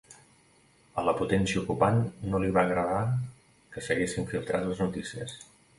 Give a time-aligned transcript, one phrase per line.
[1.01, 2.01] A la potència ocupant
[2.31, 3.05] no li va agradar
[3.75, 5.43] que s'haguessin filtrat les notícies.